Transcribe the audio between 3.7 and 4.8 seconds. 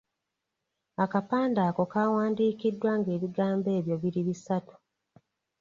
ebyo biri bisatu.